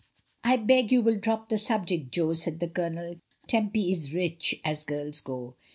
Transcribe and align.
"I 0.43 0.57
beg 0.57 0.91
you 0.91 1.03
will 1.03 1.17
drop 1.19 1.49
the 1.49 1.59
subject, 1.59 2.09
Jo/' 2.09 2.33
said 2.35 2.59
the 2.59 2.67
Colonel. 2.67 3.17
"Tempy 3.45 3.91
is 3.91 4.15
rich, 4.15 4.59
as 4.65 4.83
girls 4.83 5.21
go. 5.21 5.53